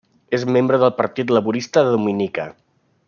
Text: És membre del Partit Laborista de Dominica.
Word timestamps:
És 0.37 0.45
membre 0.55 0.79
del 0.83 0.93
Partit 1.01 1.33
Laborista 1.39 1.85
de 1.89 1.93
Dominica. 1.99 2.49